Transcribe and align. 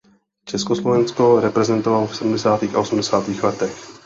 Československo 0.45 1.25
reprezentoval 1.47 2.03
v 2.07 2.15
sedmdesátých 2.15 2.73
a 2.75 2.79
osmdesátých 2.79 3.43
letech. 3.43 3.75